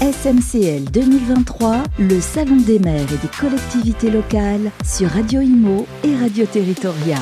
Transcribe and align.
SMCL 0.00 0.84
2023, 0.90 1.82
le 1.98 2.22
Salon 2.22 2.56
des 2.56 2.78
maires 2.78 3.02
et 3.12 3.18
des 3.18 3.28
collectivités 3.38 4.10
locales 4.10 4.70
sur 4.82 5.10
Radio 5.10 5.42
Imo 5.42 5.86
et 6.02 6.16
Radio 6.16 6.46
Territoria. 6.46 7.18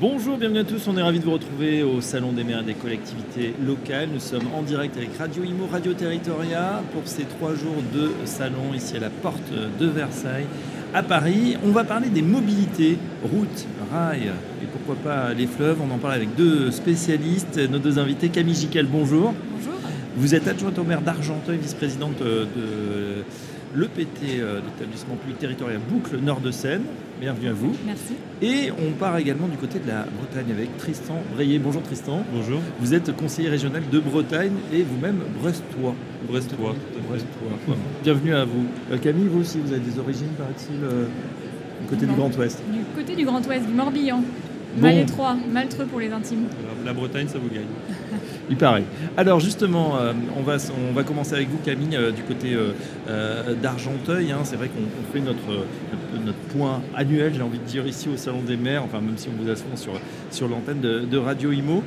Bonjour, 0.00 0.38
bienvenue 0.38 0.60
à 0.60 0.64
tous. 0.64 0.88
On 0.88 0.96
est 0.96 1.02
ravis 1.02 1.18
de 1.18 1.26
vous 1.26 1.32
retrouver 1.32 1.82
au 1.82 2.00
Salon 2.00 2.32
des 2.32 2.44
maires 2.44 2.60
et 2.60 2.64
des 2.64 2.72
collectivités 2.72 3.52
locales. 3.62 4.08
Nous 4.10 4.20
sommes 4.20 4.46
en 4.56 4.62
direct 4.62 4.96
avec 4.96 5.10
Radio 5.18 5.44
Imo, 5.44 5.66
Radio 5.70 5.92
Territoria 5.92 6.82
pour 6.94 7.02
ces 7.04 7.24
trois 7.24 7.54
jours 7.54 7.82
de 7.92 8.12
salon 8.24 8.72
ici 8.74 8.96
à 8.96 9.00
la 9.00 9.10
porte 9.10 9.52
de 9.78 9.86
Versailles 9.86 10.46
à 10.94 11.02
Paris. 11.02 11.58
On 11.62 11.72
va 11.72 11.84
parler 11.84 12.08
des 12.08 12.22
mobilités, 12.22 12.96
routes, 13.22 13.66
rails 13.92 14.32
et 14.62 14.66
pourquoi 14.72 14.94
pas 14.94 15.34
les 15.34 15.46
fleuves. 15.46 15.76
On 15.86 15.94
en 15.94 15.98
parle 15.98 16.14
avec 16.14 16.34
deux 16.36 16.70
spécialistes, 16.70 17.58
nos 17.68 17.78
deux 17.78 17.98
invités. 17.98 18.30
Camille 18.30 18.54
Gical, 18.54 18.86
bonjour. 18.86 19.34
Bonjour. 19.52 19.77
Vous 20.18 20.34
êtes 20.34 20.48
adjointe 20.48 20.76
au 20.80 20.82
maire 20.82 21.00
d'Argenteuil, 21.00 21.58
vice-présidente 21.58 22.18
de 22.18 23.22
l'EPT, 23.76 24.40
euh, 24.40 24.60
l'établissement 24.66 25.14
public 25.14 25.38
territorial 25.38 25.78
Boucle 25.88 26.18
Nord 26.18 26.40
de 26.40 26.50
Seine. 26.50 26.82
Bienvenue 27.20 27.50
à 27.50 27.52
vous. 27.52 27.72
Merci. 27.86 28.14
Et 28.42 28.72
on 28.72 28.90
part 28.98 29.16
également 29.16 29.46
du 29.46 29.56
côté 29.56 29.78
de 29.78 29.86
la 29.86 30.06
Bretagne 30.18 30.50
avec 30.50 30.76
Tristan 30.76 31.22
Breyer. 31.34 31.60
Bonjour 31.60 31.82
Tristan. 31.82 32.24
Bonjour. 32.32 32.58
Vous 32.80 32.94
êtes 32.94 33.14
conseiller 33.14 33.48
régional 33.48 33.84
de 33.92 34.00
Bretagne 34.00 34.54
et 34.72 34.82
vous-même 34.82 35.20
brestois. 35.40 35.94
Brestois. 36.28 36.74
Brestois. 37.08 37.76
Bienvenue 38.02 38.34
à 38.34 38.44
vous. 38.44 38.66
Euh, 38.90 38.98
Camille, 38.98 39.28
vous 39.28 39.42
aussi, 39.42 39.60
vous 39.60 39.72
avez 39.72 39.82
des 39.82 40.00
origines, 40.00 40.32
paraît-il, 40.36 40.82
euh, 40.82 41.06
du 41.80 41.86
côté 41.86 42.06
du. 42.06 42.12
Grand 42.14 42.36
Ouest. 42.36 42.60
Du 42.72 42.80
côté 42.96 43.14
du 43.14 43.24
Grand 43.24 43.46
Ouest, 43.46 43.66
du 43.68 43.72
Morbihan. 43.72 44.20
Bon. 44.74 44.82
Mal 44.82 44.98
étroit, 44.98 45.36
maltreux 45.52 45.86
pour 45.86 46.00
les 46.00 46.10
intimes. 46.10 46.46
Alors, 46.64 46.76
la 46.84 46.92
Bretagne, 46.92 47.28
ça 47.28 47.38
vous 47.38 47.48
gagne. 47.48 47.64
Il 48.50 48.56
paraît. 48.56 48.84
Alors 49.16 49.40
justement, 49.40 49.96
euh, 50.00 50.12
on, 50.36 50.42
va, 50.42 50.56
on 50.90 50.94
va 50.94 51.02
commencer 51.02 51.34
avec 51.34 51.48
vous 51.50 51.58
Camille 51.58 51.94
euh, 51.96 52.10
du 52.12 52.22
côté 52.22 52.56
euh, 53.08 53.54
d'Argenteuil. 53.62 54.32
hein. 54.32 54.38
C'est 54.44 54.56
vrai 54.56 54.68
qu'on 54.68 54.80
on 54.82 55.12
fait 55.12 55.20
notre, 55.20 55.46
notre, 55.48 56.24
notre 56.24 56.38
point 56.56 56.80
annuel, 56.96 57.32
j'ai 57.34 57.42
envie 57.42 57.58
de 57.58 57.64
dire, 57.64 57.86
ici 57.86 58.08
au 58.08 58.16
Salon 58.16 58.40
des 58.40 58.56
maires, 58.56 58.84
enfin 58.84 59.00
même 59.00 59.16
si 59.18 59.28
on 59.28 59.42
vous 59.42 59.50
affronte 59.50 59.76
sur, 59.76 59.92
sur 60.30 60.48
l'antenne 60.48 60.80
de, 60.80 61.00
de 61.00 61.18
Radio 61.18 61.52
Imo. 61.52 61.82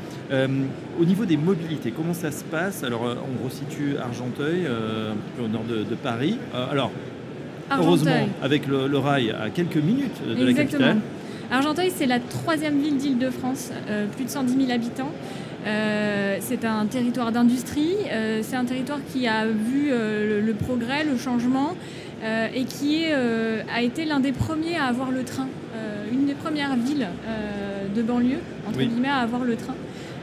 Au 0.99 1.05
niveau 1.05 1.25
des 1.25 1.37
mobilités, 1.37 1.91
comment 1.91 2.13
ça 2.13 2.31
se 2.31 2.43
passe? 2.43 2.83
Alors 2.83 3.01
on 3.05 3.43
resitue 3.43 3.97
Argenteuil, 3.97 4.65
un 4.67 5.15
peu 5.37 5.43
au 5.43 5.47
nord 5.47 5.63
de, 5.63 5.77
de 5.77 5.95
Paris. 5.95 6.37
Alors, 6.71 6.91
heureusement, 7.75 8.27
avec 8.43 8.67
le, 8.67 8.87
le 8.87 8.97
rail 8.99 9.31
à 9.31 9.49
quelques 9.49 9.77
minutes 9.77 10.21
de 10.27 10.43
la 10.43 10.49
Exactement. 10.51 10.79
capitale. 10.79 10.97
Argenteuil, 11.51 11.91
c'est 11.93 12.05
la 12.05 12.19
troisième 12.19 12.79
ville 12.79 12.97
d'Île-de-France, 12.97 13.71
plus 14.15 14.25
de 14.25 14.29
110 14.29 14.55
000 14.57 14.71
habitants. 14.71 15.11
Euh, 15.67 16.37
c'est 16.41 16.65
un 16.65 16.85
territoire 16.87 17.31
d'industrie, 17.31 17.93
euh, 18.11 18.39
c'est 18.41 18.55
un 18.55 18.65
territoire 18.65 18.99
qui 19.13 19.27
a 19.27 19.45
vu 19.45 19.89
euh, 19.91 20.39
le, 20.39 20.45
le 20.45 20.53
progrès, 20.53 21.03
le 21.03 21.17
changement 21.17 21.75
euh, 22.23 22.47
et 22.53 22.63
qui 22.65 23.03
est, 23.03 23.13
euh, 23.13 23.61
a 23.73 23.81
été 23.83 24.05
l'un 24.05 24.19
des 24.19 24.31
premiers 24.31 24.75
à 24.77 24.85
avoir 24.85 25.11
le 25.11 25.23
train, 25.23 25.47
euh, 25.75 26.05
une 26.11 26.25
des 26.25 26.33
premières 26.33 26.75
villes 26.75 27.07
euh, 27.27 27.87
de 27.95 28.01
banlieue, 28.01 28.39
entre 28.67 28.79
Oui. 28.79 28.87
guillemets, 28.87 29.09
à 29.09 29.17
avoir 29.17 29.43
le 29.43 29.55
train. 29.55 29.75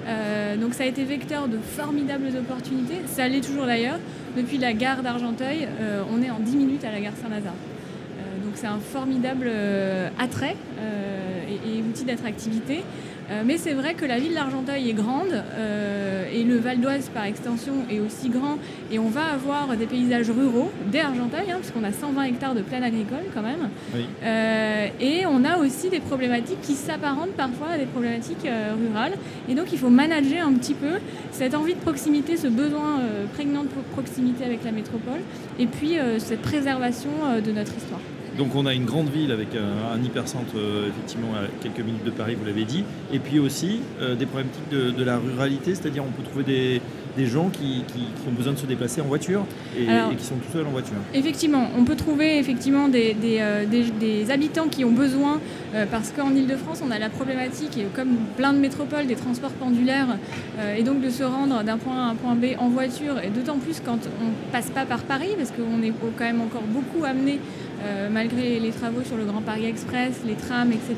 Euh, 0.09 0.57
donc 0.57 0.75
ça 0.75 0.83
a 0.85 0.87
été 0.87 1.05
vecteur 1.05 1.47
de 1.49 1.59
formidables 1.59 2.29
opportunités, 2.37 2.97
ça 3.07 3.29
l'est 3.29 3.41
toujours 3.47 3.67
d'ailleurs. 3.67 3.99
Depuis 4.37 4.59
la 4.59 4.73
gare 4.73 5.03
d'Argenteuil, 5.03 5.69
euh, 5.81 6.03
on 6.13 6.21
est 6.23 6.31
en 6.31 6.41
10 6.41 6.57
minutes 6.57 6.85
à 6.85 6.91
la 6.91 7.01
gare 7.01 7.13
Saint-Lazare. 7.23 7.53
Euh, 7.53 8.45
donc 8.45 8.53
c'est 8.55 8.67
un 8.67 8.79
formidable 8.81 9.47
euh, 9.49 10.09
attrait 10.19 10.57
euh, 10.81 11.41
et, 11.49 11.79
et 11.79 11.83
outil 11.83 12.05
d'attractivité. 12.05 12.83
Euh, 13.31 13.43
mais 13.45 13.59
c'est 13.59 13.75
vrai 13.75 13.93
que 13.95 14.07
la 14.07 14.19
ville 14.19 14.33
d'Argenteuil 14.35 14.89
est 14.89 14.95
grande 14.95 15.33
euh, 15.33 16.25
et 16.33 16.45
le 16.45 16.57
Val 16.57 16.81
d'Oise 16.81 17.11
par 17.13 17.25
extension 17.25 17.75
est 17.91 18.01
aussi 18.01 18.31
grand 18.31 18.57
et 18.91 18.99
on 18.99 19.09
va 19.09 19.25
avoir 19.35 19.77
des 19.77 19.85
paysages 19.87 20.31
ruraux 20.31 20.71
dès 20.91 21.01
Argenteuil, 21.01 21.51
hein, 21.51 21.59
puisqu'on 21.61 21.85
a 21.85 21.93
120 21.93 22.23
hectares 22.25 22.55
de 22.55 22.63
plaine 22.63 22.83
agricole 22.83 23.25
quand 23.35 23.43
même. 23.43 23.69
Oui. 23.95 24.07
Euh, 24.23 24.87
et 25.01 25.27
on 25.27 25.45
a 25.45 25.59
aussi 25.59 25.91
des 25.91 26.01
problématiques 26.01 26.63
qui 26.63 26.75
s'apparentent 26.75 27.33
parfois 27.37 27.69
à 27.75 27.79
des 27.79 27.85
problématiques 27.87 28.47
rurales. 28.81 29.13
Et 29.49 29.55
donc 29.55 29.73
il 29.73 29.79
faut 29.79 29.91
manager 29.91 30.47
un 30.47 30.55
petit 30.55 30.75
peu 30.75 30.99
cette 31.31 31.55
envie 31.55 31.75
de 31.75 31.81
proximité, 31.81 32.37
ce 32.39 32.47
besoin 32.49 33.01
prégnant 33.35 33.63
de 33.65 33.69
pro- 33.69 33.83
proximité 33.93 34.45
avec 34.45 34.65
la 34.65 34.73
métropole, 34.73 35.21
et 35.59 35.67
puis 35.67 35.97
cette 36.19 36.41
préservation 36.43 37.11
de 37.45 37.53
notre 37.53 37.77
histoire. 37.77 38.01
Donc 38.39 38.55
on 38.55 38.67
a 38.67 38.73
une 38.75 38.85
grande 38.85 39.09
ville 39.11 39.33
avec 39.33 39.49
un, 39.57 39.95
un 39.99 40.03
hypercentre 40.03 40.55
euh, 40.57 40.89
effectivement 40.89 41.33
à 41.35 41.49
quelques 41.61 41.85
minutes 41.85 42.05
de 42.05 42.11
Paris, 42.11 42.37
vous 42.39 42.47
l'avez 42.47 42.65
dit, 42.65 42.85
et 43.13 43.19
puis 43.19 43.41
aussi 43.41 43.81
euh, 44.01 44.15
des 44.15 44.27
problématiques 44.27 44.69
de, 44.71 44.91
de 44.93 45.05
la 45.05 45.19
ruralité, 45.19 45.75
c'est-à-dire 45.75 46.05
on 46.07 46.13
peut 46.13 46.23
trouver 46.23 46.45
des, 46.45 46.81
des 47.17 47.27
gens 47.27 47.49
qui, 47.49 47.83
qui- 47.89 47.99
qui 47.99 48.29
ont 48.29 48.33
besoin 48.37 48.53
de 48.53 48.59
se 48.59 48.67
déplacer 48.67 49.01
en 49.01 49.07
voiture 49.07 49.45
et, 49.77 49.89
Alors- 49.89 50.13
et 50.13 50.15
qui 50.15 50.25
sont 50.25 50.37
tout 50.37 50.53
seuls 50.53 50.67
en 50.67 50.71
voiture. 50.71 50.95
Effectivement, 51.15 51.69
on 51.77 51.83
peut 51.85 51.97
trouver 51.97 52.39
effectivement 52.39 52.87
des, 52.87 53.13
des, 53.15 53.39
euh, 53.41 53.67
des- 53.67 53.91
des 53.91 54.31
habitants 54.31 54.69
qui 54.69 54.85
ont 54.85 54.93
besoin, 54.93 55.41
euh, 55.75 55.85
parce 55.91 56.13
qu'en 56.13 56.33
Ile-de-France, 56.33 56.81
on 56.87 56.93
a 56.93 56.99
la 57.01 57.09
problématique, 57.11 57.77
et 57.77 57.87
comme 57.93 58.11
plein 58.37 58.53
de 58.53 58.59
métropoles, 58.59 59.07
des 59.09 59.17
transports 59.17 59.51
pendulaires, 59.51 60.17
euh, 60.61 60.77
et 60.77 60.85
donc 60.85 61.01
de 61.01 61.11
se 61.11 61.25
rendre 61.25 61.65
d'un 61.65 61.77
point 61.79 61.97
A 61.97 62.07
à 62.07 62.11
un 62.11 62.15
point 62.15 62.37
B 62.37 62.45
en 62.61 62.69
voiture, 62.69 63.19
et 63.21 63.31
d'autant 63.31 63.59
plus 63.59 63.81
quand 63.85 63.99
on 64.23 64.53
passe 64.53 64.71
pas 64.71 64.85
par 64.85 65.01
Paris, 65.01 65.31
parce 65.37 65.51
qu'on 65.51 65.83
est 65.83 65.93
quand 66.17 66.25
même 66.25 66.41
encore 66.41 66.63
beaucoup 66.69 67.05
amené, 67.05 67.41
euh, 67.85 68.09
malgré 68.11 68.59
les 68.61 68.71
travaux 68.71 69.03
sur 69.05 69.17
le 69.17 69.25
Grand 69.25 69.43
Paris 69.43 69.67
Express, 69.67 70.21
les 70.27 70.35
trams, 70.35 70.73
etc., 70.73 70.97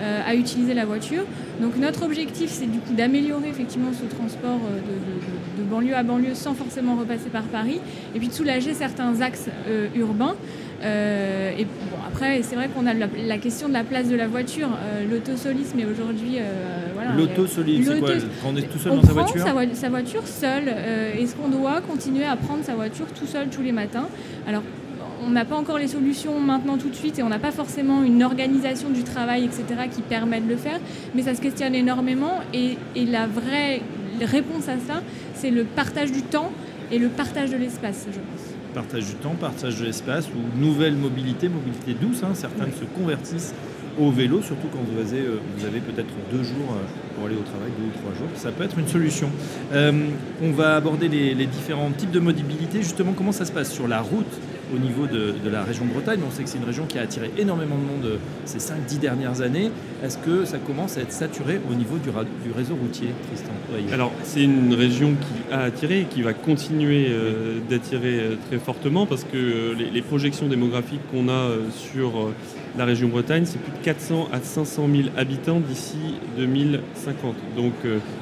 euh, 0.00 0.20
à 0.26 0.34
utiliser 0.34 0.74
la 0.74 0.84
voiture. 0.84 1.22
Donc 1.60 1.76
notre 1.76 2.04
objectif, 2.04 2.50
c'est 2.50 2.66
du 2.70 2.78
coup 2.78 2.94
d'améliorer 2.94 3.48
effectivement 3.48 3.90
ce 3.92 4.04
transport 4.14 4.60
euh, 4.64 4.76
de, 4.76 4.80
de- 4.82 5.62
de- 5.62 5.62
de 5.64 5.70
banlieue 5.70 5.94
à 5.96 6.02
banlieue 6.02 6.34
sans 6.34 6.54
forcément 6.54 6.96
repasser 6.96 7.28
par 7.30 7.44
Paris, 7.44 7.80
et 8.14 8.18
puis 8.18 8.28
de 8.28 8.32
soulager 8.32 8.74
certains 8.74 9.20
axes 9.20 9.48
euh, 9.68 9.86
urbains. 9.96 10.34
Et 11.58 11.64
bon, 11.64 11.96
après, 12.06 12.42
c'est 12.42 12.56
vrai 12.56 12.68
qu'on 12.68 12.86
a 12.86 12.92
la, 12.92 13.06
la 13.26 13.38
question 13.38 13.68
de 13.68 13.72
la 13.72 13.84
place 13.84 14.08
de 14.08 14.16
la 14.16 14.26
voiture. 14.26 14.68
L'autosolisme 15.10 15.78
est 15.78 15.86
aujourd'hui. 15.86 16.36
voilà, 16.94 17.12
L'auto 17.16 17.46
solide, 17.46 17.84
c'est 17.86 18.00
quoi 18.00 18.10
Quand 18.42 18.48
on 18.52 18.56
est 18.56 18.62
tout 18.70 18.78
seul 18.78 18.92
on 18.92 18.96
dans 18.96 19.02
sa 19.02 19.12
voiture 19.14 19.40
sa, 19.40 19.74
sa 19.74 19.88
voiture 19.88 20.26
seul. 20.26 20.64
euh, 20.68 21.14
Est-ce 21.14 21.36
qu'on 21.36 21.48
doit 21.48 21.80
continuer 21.80 22.24
à 22.26 22.36
prendre 22.36 22.64
sa 22.64 22.74
voiture 22.74 23.06
tout 23.18 23.26
seul 23.26 23.48
tous 23.48 23.62
les 23.62 23.72
matins? 23.72 24.08
Alors, 24.46 24.62
on 25.26 25.30
n'a 25.30 25.44
pas 25.44 25.56
encore 25.56 25.78
les 25.78 25.88
solutions 25.88 26.38
maintenant 26.40 26.76
tout 26.78 26.88
de 26.88 26.94
suite 26.94 27.18
et 27.18 27.22
on 27.22 27.28
n'a 27.28 27.38
pas 27.38 27.52
forcément 27.52 28.02
une 28.02 28.22
organisation 28.22 28.90
du 28.90 29.02
travail, 29.02 29.44
etc., 29.44 29.64
qui 29.94 30.02
permet 30.02 30.40
de 30.40 30.48
le 30.48 30.56
faire, 30.56 30.78
mais 31.14 31.22
ça 31.22 31.34
se 31.34 31.40
questionne 31.40 31.74
énormément 31.74 32.40
et, 32.52 32.76
et 32.94 33.06
la 33.06 33.26
vraie 33.26 33.80
réponse 34.20 34.68
à 34.68 34.78
ça, 34.86 35.02
c'est 35.34 35.50
le 35.50 35.64
partage 35.64 36.12
du 36.12 36.22
temps 36.22 36.50
et 36.92 36.98
le 36.98 37.08
partage 37.08 37.50
de 37.50 37.56
l'espace, 37.56 38.06
je 38.06 38.18
pense. 38.18 38.54
Partage 38.74 39.06
du 39.06 39.14
temps, 39.14 39.34
partage 39.40 39.78
de 39.80 39.84
l'espace 39.84 40.26
ou 40.28 40.60
nouvelle 40.60 40.94
mobilité, 40.94 41.48
mobilité 41.48 41.94
douce. 42.00 42.22
hein. 42.24 42.32
Certaines 42.34 42.72
se 42.72 42.84
convertissent 42.98 43.54
au 43.98 44.10
vélo, 44.10 44.42
surtout 44.42 44.66
quand 44.72 44.80
vous 44.80 44.98
avez, 45.00 45.20
euh, 45.24 45.38
vous 45.56 45.64
avez 45.64 45.78
peut-être 45.78 46.12
deux 46.32 46.42
jours 46.42 46.72
euh, 46.72 47.14
pour 47.14 47.26
aller 47.26 47.36
au 47.36 47.42
travail, 47.42 47.70
deux 47.78 47.86
ou 47.86 48.02
trois 48.02 48.12
jours. 48.18 48.26
Ça 48.34 48.50
peut 48.50 48.64
être 48.64 48.76
une 48.76 48.88
solution. 48.88 49.30
Euh, 49.72 49.92
on 50.42 50.50
va 50.50 50.74
aborder 50.74 51.06
les, 51.08 51.32
les 51.34 51.46
différents 51.46 51.90
types 51.92 52.10
de 52.10 52.18
mobilité. 52.18 52.82
Justement, 52.82 53.12
comment 53.12 53.30
ça 53.30 53.44
se 53.44 53.52
passe 53.52 53.72
sur 53.72 53.86
la 53.86 54.00
route? 54.00 54.26
Au 54.74 54.78
niveau 54.78 55.06
de, 55.06 55.34
de 55.42 55.50
la 55.50 55.62
région 55.64 55.84
de 55.84 55.90
Bretagne 55.90 56.20
On 56.26 56.30
sait 56.30 56.42
que 56.42 56.48
c'est 56.48 56.58
une 56.58 56.64
région 56.64 56.86
qui 56.86 56.98
a 56.98 57.02
attiré 57.02 57.30
énormément 57.38 57.76
de 57.76 57.82
monde 57.82 58.04
euh, 58.04 58.16
ces 58.44 58.58
5-10 58.58 58.98
dernières 58.98 59.40
années. 59.40 59.70
Est-ce 60.02 60.18
que 60.18 60.44
ça 60.44 60.58
commence 60.58 60.96
à 60.98 61.00
être 61.00 61.12
saturé 61.12 61.60
au 61.70 61.74
niveau 61.74 61.96
du, 61.98 62.10
réseau 62.54 62.76
routier, 62.76 63.08
Tristan? 63.28 63.52
Alors, 63.92 64.12
c'est 64.22 64.42
une 64.42 64.74
région 64.74 65.14
qui 65.14 65.52
a 65.52 65.60
attiré 65.62 66.00
et 66.00 66.04
qui 66.04 66.22
va 66.22 66.32
continuer 66.32 67.06
euh, 67.08 67.58
d'attirer 67.68 68.20
euh, 68.20 68.36
très 68.48 68.58
fortement 68.58 69.06
parce 69.06 69.24
que 69.24 69.36
euh, 69.36 69.74
les, 69.74 69.90
les 69.90 70.02
projections 70.02 70.46
démographiques 70.46 71.00
qu'on 71.10 71.28
a 71.28 71.32
euh, 71.32 71.58
sur 71.70 72.30
la 72.76 72.84
région 72.84 73.08
Bretagne, 73.08 73.44
c'est 73.46 73.58
plus 73.58 73.72
de 73.72 73.84
400 73.84 74.28
à 74.32 74.40
500 74.40 74.88
000 74.92 75.08
habitants 75.16 75.60
d'ici 75.60 75.96
2050. 76.36 77.34
Donc, 77.56 77.72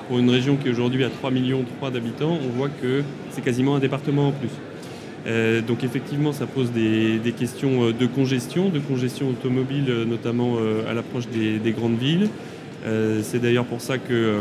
pour 0.09 0.19
une 0.19 0.28
région 0.28 0.56
qui 0.56 0.69
aujourd'hui 0.69 1.04
à 1.04 1.09
3 1.09 1.30
millions 1.30 1.64
3 1.78 1.91
d'habitants, 1.91 2.38
on 2.44 2.59
voit 2.59 2.69
que 2.69 3.03
c'est 3.30 3.42
quasiment 3.42 3.77
un 3.77 3.78
département 3.78 4.28
en 4.28 4.33
plus. 4.33 4.50
Euh, 5.27 5.60
donc 5.60 5.84
effectivement, 5.84 6.33
ça 6.33 6.47
pose 6.47 6.72
des, 6.72 7.34
questions 7.39 7.84
euh, 7.84 7.92
de 7.92 8.07
congestion, 8.07 8.69
de 8.69 8.80
congestion 8.80 9.28
automobile, 9.28 9.86
euh, 9.89 10.04
notamment 10.04 10.57
à 10.89 10.95
l'approche 10.95 11.28
des, 11.28 11.59
des 11.59 11.72
grandes 11.72 11.98
villes. 11.98 12.28
C'est 13.22 13.41
d'ailleurs 13.41 13.65
pour 13.65 13.80
ça 13.80 13.97
que 13.97 14.41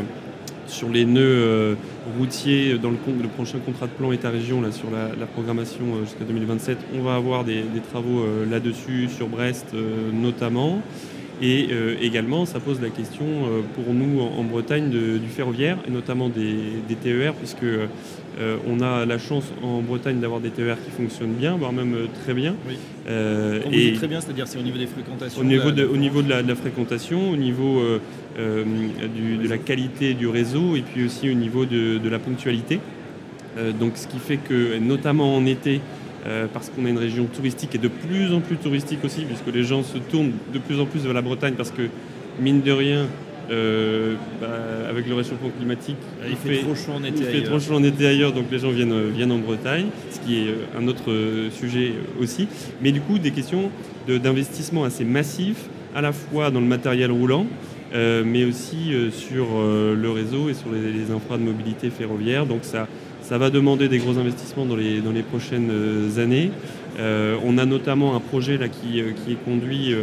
sur 0.65 0.89
les 0.89 1.05
nœuds 1.05 1.77
routiers, 2.17 2.79
dans 2.79 2.89
le, 2.89 2.97
prochain 3.35 3.59
contrat 3.59 3.85
de 3.85 3.91
plan 3.91 4.11
État-région, 4.11 4.63
sur 4.71 4.89
la, 4.89 5.25
programmation 5.27 5.83
jusqu'à 6.03 6.23
2027, 6.25 6.77
on 6.95 7.01
va 7.03 7.15
avoir 7.15 7.43
des, 7.43 7.63
travaux 7.91 8.25
là-dessus, 8.49 9.09
sur 9.15 9.27
Brest 9.27 9.75
notamment. 10.11 10.81
Et 11.41 11.67
euh, 11.71 11.95
également, 12.01 12.45
ça 12.45 12.59
pose 12.59 12.79
la 12.81 12.89
question 12.89 13.25
euh, 13.25 13.61
pour 13.73 13.93
nous 13.93 14.21
en, 14.21 14.39
en 14.39 14.43
Bretagne 14.43 14.89
de- 14.89 15.17
du 15.17 15.27
ferroviaire, 15.27 15.77
et 15.87 15.91
notamment 15.91 16.29
des, 16.29 16.55
des 16.87 16.95
TER, 16.95 17.33
puisque 17.33 17.63
euh, 17.63 17.87
on 18.67 18.79
a 18.81 19.05
la 19.05 19.17
chance 19.17 19.51
en 19.63 19.81
Bretagne 19.81 20.19
d'avoir 20.19 20.39
des 20.39 20.51
TER 20.51 20.77
qui 20.85 20.91
fonctionnent 20.91 21.33
bien, 21.33 21.55
voire 21.57 21.73
même 21.73 21.95
très 22.23 22.33
bien. 22.33 22.53
Oui. 22.67 22.75
Très 23.95 24.07
bien, 24.07 24.21
c'est-à-dire 24.21 24.47
c'est 24.47 24.59
au 24.59 24.63
niveau 24.63 24.77
des 24.77 24.85
fréquentations. 24.87 25.41
au 25.41 25.43
niveau, 25.43 25.71
de, 25.71 25.81
la- 25.81 25.89
au 25.89 25.97
niveau 25.97 26.21
de, 26.21 26.29
la, 26.29 26.43
de 26.43 26.47
la 26.47 26.55
fréquentation, 26.55 27.31
au 27.31 27.35
niveau 27.37 27.81
du- 28.37 29.37
de 29.43 29.49
la 29.49 29.57
qualité 29.57 30.13
du 30.13 30.27
réseau 30.27 30.75
et 30.75 30.81
puis 30.81 31.05
aussi 31.05 31.29
au 31.29 31.33
niveau 31.33 31.65
de 31.65 32.07
la 32.09 32.19
ponctualité. 32.19 32.79
donc 33.79 33.93
ce 33.95 34.07
qui 34.07 34.19
fait 34.19 34.37
que, 34.37 34.77
notamment 34.77 35.35
en 35.35 35.45
été, 35.45 35.81
parce 36.53 36.69
qu'on 36.69 36.85
a 36.85 36.89
une 36.89 36.97
région 36.97 37.25
touristique 37.25 37.75
et 37.75 37.77
de 37.77 37.87
plus 37.87 38.33
en 38.33 38.41
plus 38.41 38.57
touristique 38.57 39.03
aussi, 39.03 39.25
puisque 39.25 39.53
les 39.53 39.63
gens 39.63 39.83
se 39.83 39.97
tournent 39.97 40.33
de 40.53 40.59
plus 40.59 40.79
en 40.79 40.85
plus 40.85 41.01
vers 41.01 41.13
la 41.13 41.21
Bretagne, 41.21 41.55
parce 41.55 41.71
que, 41.71 41.83
mine 42.39 42.61
de 42.61 42.71
rien, 42.71 43.07
euh, 43.51 44.15
bah, 44.39 44.47
avec 44.89 45.07
le 45.07 45.15
réchauffement 45.15 45.49
climatique, 45.49 45.97
ah, 46.21 46.25
il, 46.29 46.37
fait, 46.37 46.61
trop 46.61 46.73
chaud 46.73 46.93
en 46.95 47.03
été. 47.03 47.19
Il 47.19 47.25
fait 47.25 47.43
trop 47.43 47.59
chaud 47.59 47.73
en 47.73 47.83
été 47.83 48.07
ailleurs, 48.07 48.31
donc 48.31 48.45
les 48.49 48.59
gens 48.59 48.69
viennent, 48.69 48.93
euh, 48.93 49.09
viennent 49.13 49.31
en 49.31 49.39
Bretagne, 49.39 49.87
ce 50.09 50.19
qui 50.19 50.37
est 50.37 50.47
euh, 50.47 50.79
un 50.79 50.87
autre 50.87 51.11
sujet 51.51 51.93
aussi. 52.21 52.47
Mais 52.81 52.93
du 52.93 53.01
coup, 53.01 53.19
des 53.19 53.31
questions 53.31 53.69
d'investissement 54.07 54.85
assez 54.85 55.03
massifs, 55.03 55.65
à 55.93 56.01
la 56.01 56.13
fois 56.13 56.49
dans 56.49 56.61
le 56.61 56.65
matériel 56.65 57.11
roulant, 57.11 57.45
mais 57.93 58.45
aussi 58.45 58.93
sur 59.11 59.47
le 59.61 60.09
réseau 60.09 60.49
et 60.49 60.53
sur 60.53 60.71
les, 60.71 60.93
les, 60.93 61.11
infras 61.11 61.37
de 61.37 61.43
mobilité 61.43 61.89
ferroviaire. 61.89 62.45
Donc 62.45 62.59
ça, 62.63 62.87
ça 63.31 63.37
va 63.37 63.49
demander 63.49 63.87
des 63.87 63.99
gros 63.99 64.17
investissements 64.17 64.65
dans 64.65 64.75
les, 64.75 64.99
dans 64.99 65.13
les 65.13 65.23
prochaines 65.23 65.71
années. 66.17 66.51
on 66.99 67.57
a 67.57 67.65
notamment 67.65 68.13
un 68.13 68.19
projet 68.19 68.57
là, 68.57 68.67
qui, 68.67 69.01
qui 69.23 69.31
est 69.31 69.43
conduit 69.45 69.95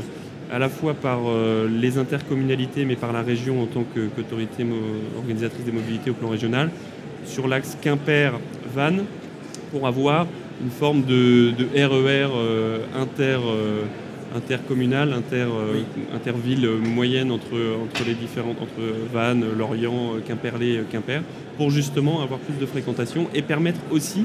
à 0.50 0.58
la 0.58 0.68
fois 0.68 0.94
par 0.94 1.20
euh, 1.26 1.68
les 1.68 1.98
intercommunalités, 1.98 2.84
mais 2.84 2.96
par 2.96 3.12
la 3.12 3.22
région 3.22 3.62
en 3.62 3.66
tant 3.66 3.84
qu'autorité 3.84 4.66
organisatrice 5.16 5.64
des 5.64 5.72
mobilités 5.72 6.10
au 6.10 6.14
plan 6.14 6.28
régional, 6.28 6.70
sur 7.24 7.48
l'axe 7.48 7.76
Quimper-Vannes, 7.80 9.04
pour 9.70 9.86
avoir 9.86 10.26
une 10.62 10.70
forme 10.70 11.02
de, 11.02 11.52
RER 11.74 11.84
e 11.84 12.30
euh, 12.34 12.78
inter, 12.96 13.38
euh, 13.44 13.82
intercommunal, 14.34 15.12
inter, 15.12 15.46
interville 16.14 16.68
moyenne 16.68 17.30
entre, 17.30 17.56
entre 17.82 18.06
les 18.06 18.14
différentes, 18.14 18.60
entre 18.60 18.80
Vannes, 19.12 19.44
Lorient, 19.56 20.14
Quimperlé, 20.26 20.82
Quimper, 20.90 21.22
pour 21.56 21.70
justement 21.70 22.22
avoir 22.22 22.38
plus 22.40 22.58
de 22.58 22.66
fréquentation 22.66 23.26
et 23.34 23.42
permettre 23.42 23.80
aussi 23.90 24.24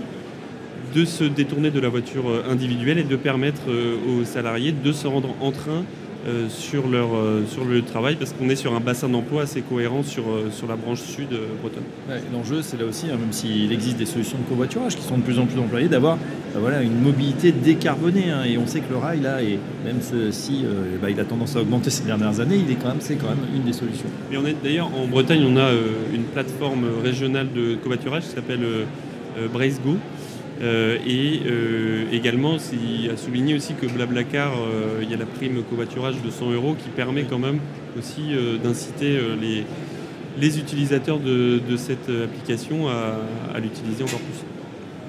de 0.94 1.06
se 1.06 1.24
détourner 1.24 1.72
de 1.72 1.80
la 1.80 1.90
voiture 1.90 2.26
individuelle 2.50 3.00
et 3.00 3.04
de 3.04 3.16
permettre 3.16 3.62
aux 3.70 4.26
salariés 4.26 4.72
de 4.72 4.92
se 4.92 5.08
rendre 5.08 5.36
en 5.42 5.52
train 5.52 5.84
euh, 6.26 6.48
sur, 6.48 6.88
leur, 6.88 7.10
euh, 7.16 7.44
sur 7.46 7.66
le 7.66 7.74
lieu 7.74 7.82
de 7.82 7.88
travail 7.88 8.16
parce 8.16 8.32
qu'on 8.32 8.48
est 8.48 8.56
sur 8.56 8.74
un 8.74 8.80
bassin 8.80 9.10
d'emploi 9.10 9.42
assez 9.42 9.62
cohérent 9.62 10.04
sur, 10.04 10.24
euh, 10.30 10.50
sur 10.52 10.68
la 10.68 10.78
branche 10.78 11.02
sud 11.02 11.28
bretonne. 11.60 11.84
L'enjeu, 12.32 12.62
c'est 12.62 12.80
là 12.80 12.86
aussi, 12.86 13.08
hein, 13.08 13.18
même 13.20 13.34
s'il 13.34 13.70
existe 13.74 13.98
des 13.98 14.06
solutions 14.06 14.38
de 14.38 14.44
covoiturage 14.48 14.96
qui 14.96 15.02
sont 15.02 15.18
de 15.18 15.24
plus 15.24 15.38
en 15.38 15.46
plus 15.46 15.60
employées, 15.60 15.90
d'avoir 15.90 16.18
voilà, 16.56 16.82
une 16.82 16.98
mobilité 16.98 17.52
décarbonée. 17.52 18.30
Hein. 18.30 18.46
et 18.46 18.58
on 18.58 18.66
sait 18.66 18.80
que 18.80 18.90
le 18.90 19.00
rail, 19.00 19.20
là, 19.20 19.42
et 19.42 19.60
même 19.84 20.00
si 20.32 20.64
bah, 21.02 21.10
il 21.10 21.20
a 21.20 21.26
tendance 21.26 21.58
à 21.58 21.62
augmenter 21.62 21.90
ces 21.90 22.04
dernières 22.04 22.40
années, 22.40 22.56
il 22.56 22.72
est 22.72 22.76
quand 22.76 22.88
même, 22.88 23.02
c'est 23.02 23.16
quand 23.16 23.28
même 23.28 23.46
une 23.54 23.64
des 23.64 23.74
solutions. 23.74 24.08
Et 24.32 24.38
on 24.38 24.46
est 24.46 24.56
d'ailleurs 24.64 24.92
en 24.96 25.08
Bretagne, 25.08 25.44
on 25.46 25.58
a 25.58 25.72
une 26.14 26.24
plateforme 26.24 26.86
régionale 27.04 27.48
de 27.54 27.76
covoiturage 27.76 28.24
qui 28.24 28.30
s'appelle 28.30 28.66
Brace 29.52 29.82
Go 29.84 29.98
euh, 30.62 30.98
et 31.06 31.42
euh, 31.46 32.06
également, 32.12 32.56
à 32.56 33.18
souligner 33.18 33.56
aussi 33.56 33.74
que 33.74 33.86
Blablacar, 33.88 34.54
euh, 34.54 35.00
il 35.02 35.10
y 35.10 35.14
a 35.14 35.18
la 35.18 35.26
prime 35.26 35.64
covoiturage 35.64 36.16
de 36.24 36.30
100 36.30 36.52
euros 36.52 36.76
qui 36.76 36.90
permet 36.90 37.24
quand 37.24 37.40
même 37.40 37.60
aussi 37.98 38.36
d'inciter 38.64 39.20
les, 40.40 40.60
utilisateurs 40.60 41.20
de, 41.20 41.78
cette 41.78 42.10
application 42.10 42.88
à, 42.88 43.60
l'utiliser 43.60 44.04
encore 44.04 44.20
plus. 44.20 44.44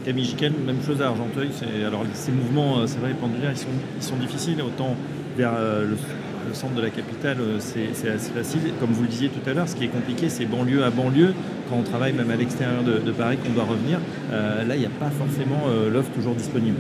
Camille 0.05 0.25
Giquel, 0.25 0.53
même 0.67 0.83
chose 0.85 1.01
à 1.01 1.09
Argenteuil. 1.09 1.49
Alors 1.87 2.05
ces 2.13 2.31
mouvements, 2.31 2.87
c'est 2.87 2.99
vrai, 2.99 3.15
pendulaires, 3.19 3.53
ils 3.53 3.67
ils 3.97 4.03
sont 4.03 4.17
difficiles, 4.17 4.61
autant 4.61 4.97
vers 5.39 5.55
le 5.59 5.97
le 6.47 6.55
centre 6.55 6.75
de 6.75 6.83
la 6.83 6.91
capitale, 6.91 7.39
euh, 7.41 7.59
c'est 7.61 8.09
assez 8.09 8.31
facile. 8.31 8.61
Comme 8.81 8.91
vous 8.91 9.03
le 9.03 9.09
disiez 9.09 9.29
tout 9.29 9.49
à 9.49 9.55
l'heure, 9.55 9.69
ce 9.69 9.77
qui 9.77 9.85
est 9.85 9.89
compliqué, 9.89 10.29
c'est 10.29 10.47
banlieue 10.47 10.85
à 10.85 10.91
banlieue. 10.91 11.35
Quand 11.69 11.77
on 11.77 11.83
travaille 11.83 12.13
même 12.13 12.31
à 12.31 12.37
l'extérieur 12.37 12.83
de, 12.83 13.11
Paris, 13.13 13.39
qu'on 13.39 13.53
doit 13.53 13.65
revenir, 13.65 13.99
euh, 14.33 14.65
là, 14.65 14.75
il 14.75 14.81
n'y 14.81 14.87
a 14.87 14.91
pas 15.01 15.11
forcément 15.11 15.63
euh, 15.69 15.91
l'offre 15.91 16.11
toujours 16.13 16.35
disponible. 16.35 16.77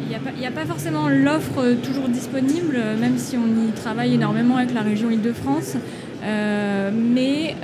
Il 0.00 0.38
n'y 0.38 0.46
a, 0.46 0.50
pas 0.50 0.66
forcément 0.66 1.08
l'offre 1.08 1.74
toujours 1.82 2.08
disponible, 2.08 2.76
même 3.00 3.16
si 3.16 3.36
on 3.36 3.68
y 3.68 3.70
travaille 3.72 4.14
énormément 4.14 4.58
avec 4.58 4.74
la 4.74 4.82
région 4.82 5.10
Île-de-France. 5.10 5.76
mais 6.22 7.54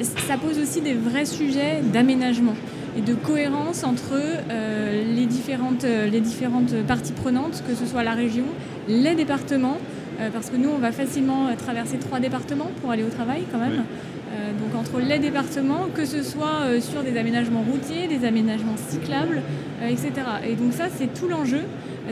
ça 0.00 0.38
pose 0.38 0.58
aussi 0.58 0.80
des 0.80 0.94
vrais 0.94 1.26
sujets 1.26 1.82
d'aménagement 1.92 2.54
et 2.96 3.02
de 3.02 3.12
cohérence 3.12 3.84
entre 3.84 4.14
les, 4.48 5.26
différentes, 5.26 5.84
les 5.84 6.20
différentes 6.20 6.74
parties 6.86 7.12
prenantes, 7.12 7.62
que 7.68 7.74
ce 7.74 7.84
soit 7.84 8.02
la 8.02 8.14
région, 8.14 8.46
les 8.88 9.14
départements, 9.14 9.76
euh, 9.76 9.99
parce 10.32 10.50
que 10.50 10.56
nous, 10.56 10.68
on 10.68 10.78
va 10.78 10.92
facilement 10.92 11.46
euh, 11.46 11.54
traverser 11.56 11.98
trois 11.98 12.20
départements 12.20 12.70
pour 12.80 12.90
aller 12.90 13.02
au 13.02 13.08
travail 13.08 13.44
quand 13.50 13.58
même. 13.58 13.84
Euh, 14.32 14.52
donc 14.52 14.74
entre 14.78 15.00
les 15.00 15.18
départements, 15.18 15.86
que 15.94 16.04
ce 16.04 16.22
soit 16.22 16.80
sur 16.80 17.02
des 17.02 17.18
aménagements 17.18 17.62
routiers, 17.62 18.06
des 18.06 18.26
aménagements 18.26 18.76
cyclables, 18.76 19.42
etc. 19.88 20.12
Et 20.46 20.54
donc 20.54 20.72
ça, 20.72 20.84
c'est 20.94 21.12
tout 21.12 21.26
l'enjeu 21.26 21.62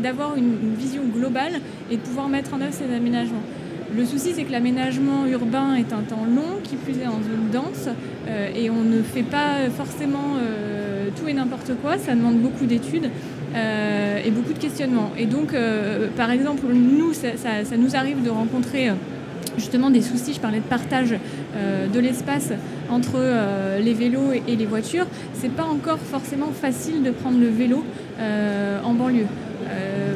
d'avoir 0.01 0.37
une, 0.37 0.75
vision 0.77 1.03
globale 1.05 1.61
et 1.91 1.97
de 1.97 2.01
pouvoir 2.01 2.29
mettre 2.29 2.55
en 2.55 2.61
œuvre 2.61 2.73
ces 2.73 2.93
aménagements. 2.95 3.43
Le 3.97 4.05
souci, 4.05 4.33
c'est 4.35 4.45
que 4.45 4.53
l'aménagement 4.53 5.27
urbain 5.27 5.75
est 5.75 5.93
un 5.93 6.03
temps 6.03 6.25
long, 6.25 6.61
qui 6.63 6.77
plus 6.77 6.99
est 6.99 7.07
en 7.07 7.23
zone 7.23 7.51
dense, 7.53 7.89
et 8.55 8.69
on 8.69 8.83
ne 8.83 9.03
fait 9.03 9.23
pas 9.23 9.71
forcément 9.75 10.37
tout 11.17 11.29
et 11.29 11.33
n'importe 11.33 11.73
quoi, 11.81 11.99
ça 11.99 12.15
demande 12.15 12.39
beaucoup 12.39 12.67
d'études. 12.67 13.11
Euh, 13.55 14.21
et 14.25 14.31
beaucoup 14.31 14.53
de 14.53 14.59
questionnements. 14.59 15.11
Et 15.17 15.27
donc, 15.27 15.55
euh, 15.55 16.09
par 16.17 16.31
exemple, 16.31 16.67
nous, 16.73 17.12
ça, 17.12 17.77
nous 17.77 17.97
arrive 17.97 18.23
de 18.23 18.31
rencontrer 18.31 18.91
euh, 18.91 18.95
justement 19.56 19.91
des 19.91 20.03
soucis, 20.03 20.35
je 20.35 20.41
parlais 20.41 20.61
de 20.61 20.65
partage 20.65 21.15
de 21.93 21.99
l'espace 21.99 22.53
entre 22.91 23.19
les 23.83 23.93
vélos 23.93 24.33
et, 24.47 24.55
les 24.55 24.67
voitures. 24.67 25.06
C'est 25.35 25.50
pas 25.50 25.65
encore 25.65 25.99
forcément 25.99 26.53
facile 26.53 27.03
de 27.03 27.11
prendre 27.11 27.41
le 27.41 27.49
vélo 27.49 27.85
en 28.85 28.95
banlieue. 28.95 29.27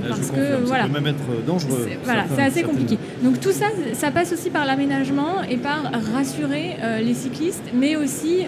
Euh, 0.05 0.09
parce 0.09 0.31
que 0.31 0.65
voilà, 0.65 0.83
ça 0.85 0.89
peut 0.89 0.95
même 0.95 1.07
être 1.07 1.31
euh, 1.31 1.47
dangereux. 1.47 1.89
Voilà, 2.05 2.25
c'est 2.35 2.43
assez 2.43 2.63
compliqué. 2.63 2.99
Donc 3.23 3.41
tout 3.41 3.53
ça, 3.53 3.67
ça 3.93 4.11
passe 4.11 4.33
aussi 4.33 4.51
par 4.51 4.67
l'aménagement 4.67 5.43
et 5.49 5.57
par 5.57 5.91
rassurer 6.15 6.77
euh, 6.83 7.01
les 7.01 7.15
cyclistes, 7.15 7.65
mais 7.75 7.97
aussi 7.97 8.41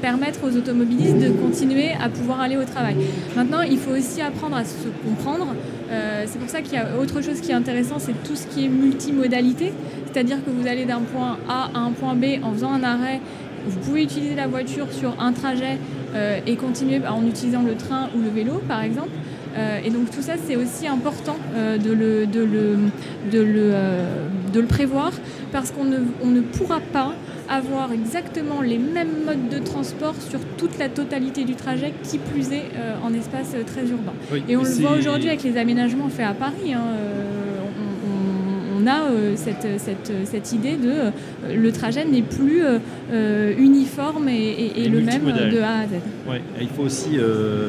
permettre 0.00 0.40
aux 0.44 0.56
automobilistes 0.56 1.18
de 1.18 1.28
continuer 1.30 1.90
à 2.02 2.08
pouvoir 2.08 2.40
aller 2.40 2.56
au 2.56 2.64
travail. 2.64 2.96
Maintenant, 3.36 3.62
il 3.62 3.78
faut 3.78 3.92
aussi 3.92 4.20
apprendre 4.20 4.56
à 4.56 4.64
se 4.64 4.88
comprendre. 5.04 5.54
c'est 6.26 6.38
pour 6.38 6.48
ça 6.48 6.60
qu'il 6.60 6.74
y 6.74 6.76
a 6.76 6.98
autre 7.00 7.22
chose 7.22 7.40
qui 7.40 7.50
est 7.50 7.54
intéressant, 7.54 7.98
c'est 7.98 8.20
tout 8.24 8.36
ce 8.36 8.46
qui 8.46 8.64
est 8.64 8.68
multimodalité, 8.68 9.72
c'est-à-dire 10.06 10.38
que 10.44 10.50
vous 10.50 10.66
allez 10.66 10.84
d'un 10.84 11.00
point 11.00 11.38
A 11.48 11.70
à 11.74 11.78
un 11.78 11.90
point 11.92 12.14
B 12.14 12.42
en 12.42 12.52
faisant 12.52 12.72
un 12.72 12.82
arrêt. 12.82 13.20
Vous 13.66 13.78
pouvez 13.80 14.02
utiliser 14.04 14.34
la 14.34 14.46
voiture 14.46 14.86
sur 14.92 15.20
un 15.20 15.32
trajet 15.32 15.78
et 16.46 16.56
continuer 16.56 17.00
en 17.06 17.26
utilisant 17.26 17.62
le 17.62 17.74
train 17.74 18.08
ou 18.16 18.22
le 18.22 18.30
vélo, 18.30 18.62
par 18.68 18.82
exemple. 18.82 19.10
Euh, 19.56 19.80
et 19.84 19.90
donc 19.90 20.10
tout 20.10 20.22
ça, 20.22 20.34
c'est 20.46 20.56
aussi 20.56 20.86
important 20.86 21.36
euh, 21.54 21.78
de, 21.78 21.92
le, 21.92 22.26
de, 22.26 22.40
le, 22.40 22.76
de, 23.30 23.40
le, 23.40 23.70
euh, 23.72 24.26
de, 24.52 24.60
le, 24.60 24.66
prévoir 24.66 25.12
parce 25.52 25.70
qu'on 25.70 25.84
ne, 25.84 25.98
on 26.22 26.26
ne 26.26 26.40
pourra 26.40 26.80
pas 26.80 27.14
avoir 27.48 27.92
exactement 27.92 28.60
les 28.60 28.78
mêmes 28.78 29.24
modes 29.24 29.48
de 29.48 29.58
transport 29.58 30.14
sur 30.28 30.40
toute 30.58 30.78
la 30.78 30.88
totalité 30.88 31.44
du 31.44 31.54
trajet, 31.54 31.94
qui 32.02 32.18
plus 32.18 32.52
est 32.52 32.64
en 33.04 33.14
espace 33.14 33.54
très 33.66 33.82
urbain. 33.82 34.14
et 34.48 34.56
on 34.56 34.64
le 34.64 34.68
voit 34.68 34.96
aujourd'hui 34.98 35.28
avec 35.28 35.44
les 35.44 35.56
aménagements 35.56 36.08
faits 36.08 36.26
à 36.26 36.34
Paris. 36.34 36.74
Hein, 36.74 36.82
on 38.86 38.88
a 38.88 39.10
euh, 39.10 39.34
cette, 39.36 39.80
cette, 39.80 40.12
cette, 40.24 40.52
idée 40.52 40.76
de 40.76 40.90
euh, 40.90 41.10
le 41.54 41.72
trajet 41.72 42.04
n'est 42.04 42.22
plus 42.22 42.62
euh, 42.62 43.54
uniforme 43.58 44.28
et, 44.28 44.88
le 44.88 45.00
même 45.00 45.24
de 45.24 45.60
A 45.60 45.80
à 45.80 45.86
Z. 45.86 45.90
Ouais. 46.28 46.40
il 46.60 46.68
faut 46.68 46.82
aussi 46.82 47.10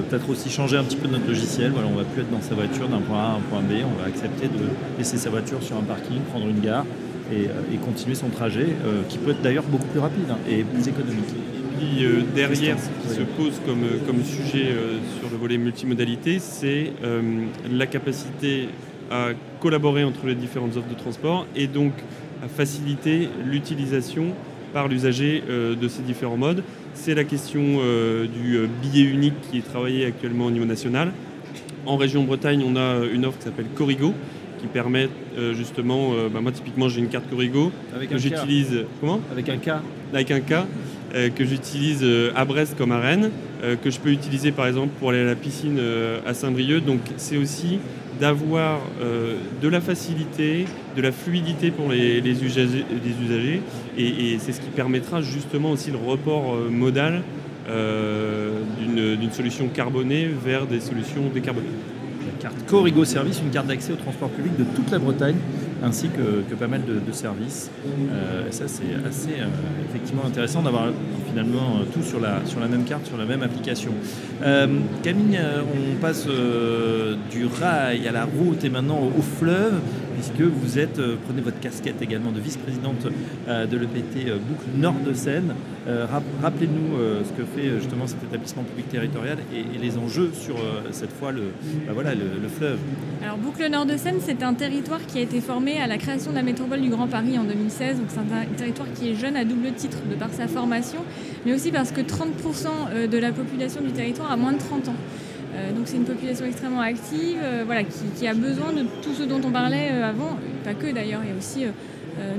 peut-être 0.10 0.30
aussi 0.30 0.50
changer 0.50 0.78
un 0.78 0.84
petit 0.84 0.96
peu 0.96 1.08
notre 1.08 1.28
logiciel. 1.28 1.72
Voilà, 1.72 1.88
on 1.88 1.96
va 1.96 2.04
plus 2.04 2.22
être 2.22 2.32
dans 2.32 2.42
sa 2.42 2.56
voiture 2.56 2.88
d'un 2.88 3.00
point 3.00 3.18
A 3.18 3.28
à 3.28 3.36
un 3.36 3.42
point 3.50 3.62
B. 3.62 3.84
On 3.84 4.02
va 4.02 4.08
accepter 4.08 4.48
de 4.48 4.66
laisser 4.98 5.18
sa 5.18 5.30
voiture 5.30 5.62
sur 5.62 5.78
un 5.78 5.82
parking, 5.82 6.20
prendre 6.30 6.48
une 6.48 6.60
gare 6.60 6.86
et, 7.32 7.48
continuer 7.78 8.16
son 8.16 8.30
trajet, 8.30 8.68
qui 9.10 9.18
peut 9.18 9.32
être 9.32 9.42
d'ailleurs 9.42 9.64
beaucoup 9.64 9.88
plus 9.88 10.00
rapide 10.00 10.30
hein, 10.30 10.38
et 10.50 10.64
plus 10.64 10.88
économique. 10.88 11.30
Et 11.30 11.80
puis 11.80 12.06
derrière, 12.36 12.78
ce 12.80 13.08
qui 13.08 13.16
se 13.16 13.22
pose 13.22 13.62
comme, 13.66 13.84
comme 14.06 14.24
sujet 14.24 14.74
sur 15.20 15.30
le 15.30 15.38
volet 15.38 15.58
multimodalité, 15.58 16.40
c'est 16.40 16.94
la 17.70 17.86
capacité 17.88 18.70
à 19.12 19.30
collaborer 19.60 20.04
entre 20.04 20.26
les 20.26 20.36
différentes 20.36 20.78
offres 20.78 20.90
de 20.90 21.00
transport 21.00 21.46
et 21.56 21.68
donc 21.68 21.94
à 22.44 22.48
faciliter 22.48 23.30
l'utilisation 23.46 24.34
par 24.74 24.88
l'usager 24.88 25.44
euh, 25.50 25.76
de 25.76 25.88
ces 25.88 26.02
différents 26.02 26.38
modes. 26.38 26.64
C'est 26.94 27.16
la 27.16 27.24
question 27.24 27.62
euh, 27.80 28.28
du 28.28 28.58
euh, 28.58 28.68
billet 28.82 29.06
unique 29.06 29.34
qui 29.50 29.60
est 29.60 29.68
travaillé 29.68 30.06
actuellement 30.06 30.46
au 30.46 30.52
niveau 30.52 30.66
national. 30.66 31.12
En 31.86 31.98
région 31.98 32.24
Bretagne, 32.24 32.64
on 32.66 32.76
a 32.76 33.06
une 33.12 33.26
offre 33.26 33.38
qui 33.38 33.46
s'appelle 33.46 33.68
Corrigo 33.76 34.14
qui 34.60 34.66
permet 34.66 35.08
justement, 35.54 36.14
bah, 36.34 36.42
moi 36.42 36.52
typiquement 36.52 36.90
j'ai 36.90 37.00
une 37.00 37.10
carte 37.10 37.30
Corrigo 37.30 37.72
que 38.10 38.18
j'utilise. 38.18 38.86
Comment? 39.00 39.22
Avec 39.32 39.50
un 39.50 39.58
K. 39.58 39.70
Avec 40.12 40.32
un 40.32 40.40
K 40.40 40.54
que 41.36 41.46
j'utilise 41.46 42.04
à 42.36 42.44
Brest 42.44 42.76
comme 42.76 42.92
à 42.92 43.00
Rennes, 43.00 43.30
que 43.62 43.92
je 43.92 44.00
peux 44.00 44.10
utiliser 44.10 44.52
par 44.52 44.66
exemple 44.66 44.90
pour 45.00 45.12
aller 45.12 45.20
à 45.20 45.26
la 45.26 45.36
piscine 45.36 45.80
à 46.26 46.34
Saint-Brieuc. 46.34 46.84
Donc 46.84 47.02
c'est 47.18 47.38
aussi 47.38 47.78
d'avoir 48.20 48.80
euh, 49.02 49.36
de 49.62 49.68
la 49.68 49.82
facilité, 49.82 50.66
de 50.96 51.02
la 51.02 51.12
fluidité 51.12 51.72
pour 51.72 51.90
les, 51.90 52.44
usagers, 52.44 53.62
et, 53.98 54.38
c'est 54.40 54.52
ce 54.52 54.62
qui 54.62 54.70
permettra 54.70 55.22
justement 55.22 55.72
aussi 55.72 55.92
le 55.92 55.98
report 55.98 56.56
euh, 56.56 56.70
modal 56.70 57.24
euh, 57.70 58.60
d'une 58.80 59.32
solution 59.32 59.68
carbonée 59.68 60.28
vers 60.28 60.66
des 60.66 60.80
solutions 60.80 61.30
décarbonées. 61.34 61.68
Carte 62.40 62.66
Corrigo 62.68 63.04
Service, 63.04 63.42
une 63.44 63.50
carte 63.50 63.68
d'accès 63.68 63.94
au 63.94 63.96
transport 63.96 64.30
public 64.30 64.56
de 64.58 64.64
toute 64.76 64.92
la 64.92 65.00
Bretagne, 65.00 65.36
ainsi 65.84 66.10
que, 66.10 66.56
pas 66.56 66.68
mal 66.68 66.82
de, 66.86 67.12
services. 67.12 67.70
Euh, 68.12 68.44
ça, 68.52 68.68
c'est 68.68 68.94
assez 69.08 69.40
euh, 69.40 69.46
effectivement 69.90 70.26
intéressant 70.26 70.62
d'avoir 70.62 70.90
finalement 71.28 71.78
euh, 71.78 71.86
tout 71.94 72.04
sur 72.04 72.20
la, 72.20 72.46
sur 72.46 72.60
la 72.60 72.68
même 72.68 72.84
carte, 72.84 73.06
sur 73.06 73.18
la 73.18 73.26
même 73.26 73.44
application. 73.44 73.92
Camille, 75.04 75.40
on 75.74 75.96
passe 76.00 76.28
du 76.28 77.46
rail 77.46 78.08
à 78.08 78.12
la 78.12 78.26
route 78.26 78.64
et 78.64 78.70
maintenant 78.70 79.00
au 79.18 79.22
fleuve 79.22 79.80
puisque 80.18 80.42
vous 80.42 80.80
êtes, 80.80 80.98
euh, 80.98 81.16
prenez 81.26 81.42
votre 81.42 81.60
casquette 81.60 82.02
également 82.02 82.32
de 82.32 82.40
vice-présidente 82.40 83.08
euh, 83.48 83.68
de 83.68 83.78
l'EPT 83.78 84.28
euh, 84.28 84.38
Boucle 84.38 84.66
Nord 84.76 84.96
de 85.06 85.14
Seine. 85.14 85.54
Rappelez-nous 86.42 86.98
ce 87.24 87.32
que 87.32 87.46
fait 87.46 87.80
justement 87.80 88.08
cet 88.08 88.22
établissement 88.22 88.64
public 88.64 88.90
territorial 88.90 89.38
et, 89.56 89.78
les 89.78 89.98
enjeux 89.98 90.32
sur 90.34 90.58
cette 90.92 91.14
fois 91.14 91.32
le, 91.32 91.44
bah 91.86 91.94
voilà, 91.94 92.14
le, 92.14 92.50
fleuve. 92.50 92.78
Alors 93.24 93.38
Boucle 93.38 93.66
Nord 93.72 93.86
de 93.86 93.96
Seine, 93.96 94.18
c'est 94.20 94.44
un 94.44 94.54
territoire 94.54 95.00
qui 95.06 95.20
a 95.20 95.22
été 95.22 95.40
formé 95.40 95.80
à 95.80 95.88
la 95.88 95.98
création 95.98 96.32
de 96.32 96.36
la 96.36 96.44
métropole 96.44 96.82
du 96.82 96.90
Grand 96.90 97.08
Paris 97.08 97.40
en 97.40 97.46
2016. 97.46 98.00
Donc 98.00 98.08
c'est 98.10 98.20
un 98.20 98.56
territoire 98.58 98.90
qui 98.96 99.12
est 99.12 99.16
jeune 99.16 99.38
à 99.38 99.46
double 99.46 99.72
titre 99.78 100.00
de 100.10 100.16
par 100.16 100.34
sa 100.34 100.50
formation, 100.50 101.00
mais 101.46 101.54
aussi 101.54 101.72
parce 101.72 101.92
que 101.92 102.02
30% 102.02 103.08
de 103.10 103.18
la 103.18 103.32
population 103.32 103.80
du 103.80 103.94
territoire 103.94 104.30
a 104.30 104.36
moins 104.36 104.52
de 104.52 104.60
30 104.60 104.90
ans. 104.90 104.96
Euh, 105.58 105.72
donc 105.72 105.84
c'est 105.86 105.98
une 105.98 106.06
population 106.06 106.46
extrêmement 106.46 106.82
active, 106.82 107.40
euh, 107.42 107.64
voilà, 107.66 107.84
qui, 107.84 108.28
a 108.28 108.34
besoin 108.34 108.74
de 108.74 108.84
tout 109.02 109.14
ce 109.18 109.24
dont 109.24 109.42
on 109.44 109.52
parlait 109.52 109.90
euh, 109.92 110.10
avant, 110.10 110.38
pas 110.64 110.74
que 110.74 110.92
d'ailleurs, 110.92 111.22
il 111.24 111.30
y 111.30 111.34
a 111.34 111.38
aussi 111.38 111.66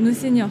nos 0.00 0.12
seniors. 0.12 0.50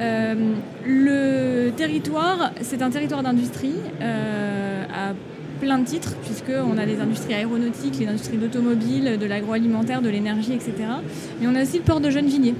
le 0.00 1.70
territoire, 1.76 2.52
c'est 2.62 2.82
un 2.82 2.90
territoire 2.90 3.22
d'industrie 3.22 3.76
à 4.00 5.12
plein 5.60 5.78
de 5.78 5.84
titres, 5.84 6.16
puisqu'on 6.24 6.78
a 6.78 6.86
les 6.86 6.98
industries 6.98 7.34
aéronautiques, 7.34 7.98
les 8.00 8.08
industries 8.08 8.38
d'automobile, 8.38 9.18
de 9.18 9.26
l'agroalimentaire, 9.26 10.00
de 10.00 10.08
l'énergie, 10.08 10.54
etc. 10.54 10.72
Mais 11.40 11.46
on 11.46 11.54
a 11.54 11.62
aussi 11.62 11.76
le 11.78 11.84
port 11.84 12.00
de 12.00 12.08
Gennevilliers, 12.08 12.54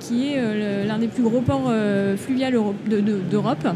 qui 0.00 0.32
est 0.32 0.86
l'un 0.86 0.98
des 0.98 1.08
plus 1.08 1.22
gros 1.22 1.40
ports 1.40 1.72
fluviaux 2.16 2.74
d'Europe 3.30 3.68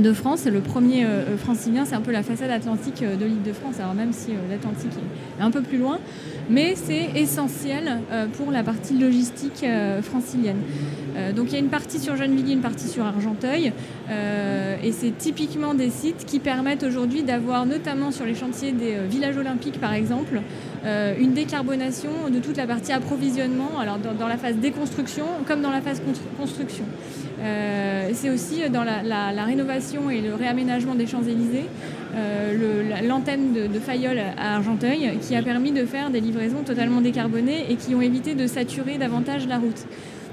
de 0.00 0.12
France. 0.12 0.46
Le 0.46 0.60
premier 0.60 1.04
euh, 1.04 1.36
francilien, 1.36 1.84
c'est 1.84 1.94
un 1.94 2.00
peu 2.00 2.10
la 2.10 2.22
façade 2.22 2.50
atlantique 2.50 3.02
euh, 3.02 3.16
de 3.16 3.24
l'île 3.24 3.42
de 3.42 3.52
France, 3.52 3.78
alors 3.78 3.94
même 3.94 4.12
si 4.12 4.32
euh, 4.32 4.50
l'Atlantique 4.50 4.90
est 5.38 5.42
un 5.42 5.50
peu 5.50 5.62
plus 5.62 5.78
loin, 5.78 5.98
mais 6.50 6.74
c'est 6.76 7.10
essentiel 7.14 8.00
pour 8.36 8.50
la 8.50 8.62
partie 8.62 8.98
logistique 8.98 9.64
francilienne. 10.02 10.58
donc 11.34 11.46
il 11.48 11.52
y 11.52 11.56
a 11.56 11.58
une 11.58 11.68
partie 11.68 11.98
sur 11.98 12.16
Gennevilliers, 12.16 12.52
une 12.52 12.60
partie 12.60 12.86
sur 12.86 13.04
Argenteuil, 13.04 13.72
et 14.10 14.92
c'est 14.92 15.16
typiquement 15.16 15.74
des 15.74 15.90
sites 15.90 16.26
qui 16.26 16.38
permettent 16.38 16.82
aujourd'hui 16.82 17.22
d'avoir, 17.22 17.64
notamment 17.66 18.10
sur 18.10 18.26
les 18.26 18.34
chantiers 18.34 18.72
des 18.72 18.98
villages 19.08 19.38
olympiques 19.38 19.80
par 19.80 19.94
exemple, 19.94 20.42
une 21.18 21.32
décarbonation 21.32 22.10
de 22.32 22.38
toute 22.38 22.58
la 22.58 22.66
partie 22.66 22.92
approvisionnement, 22.92 23.78
alors 23.80 23.98
dans, 23.98 24.28
la 24.28 24.36
phase 24.36 24.56
déconstruction 24.56 25.24
comme 25.46 25.62
dans 25.62 25.72
la 25.72 25.80
phase 25.80 26.02
construction. 26.38 26.84
Euh, 27.44 28.10
c'est 28.14 28.30
aussi 28.30 28.68
dans 28.70 28.84
la, 28.84 29.44
rénovation 29.44 29.83
et 30.10 30.20
le 30.20 30.34
réaménagement 30.34 30.94
des 30.94 31.06
Champs-Élysées, 31.06 31.68
euh, 32.14 33.02
l'antenne 33.06 33.52
de, 33.52 33.66
de, 33.66 33.78
Fayol 33.78 34.18
à 34.18 34.54
Argenteuil, 34.56 35.18
qui 35.20 35.36
a 35.36 35.42
permis 35.42 35.72
de 35.72 35.84
faire 35.84 36.10
des 36.10 36.20
livraisons 36.20 36.62
totalement 36.64 37.00
décarbonées 37.00 37.70
et 37.70 37.76
qui 37.76 37.94
ont 37.94 38.00
évité 38.00 38.34
de 38.34 38.46
saturer 38.46 38.98
davantage 38.98 39.46
la 39.46 39.58
route. 39.58 39.86